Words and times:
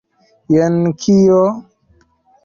Jen 0.53 0.79
kio? 1.03 1.37